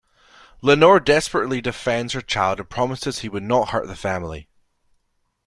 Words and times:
Lenore 0.63 0.99
desperately 0.99 1.61
defends 1.61 2.13
her 2.13 2.21
child 2.21 2.59
and 2.59 2.71
promises 2.71 3.19
he 3.19 3.29
would 3.29 3.43
not 3.43 3.69
hurt 3.69 3.85
the 3.85 3.95
family. 3.95 4.49